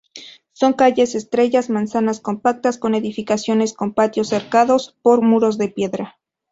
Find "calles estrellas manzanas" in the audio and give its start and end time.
0.73-2.19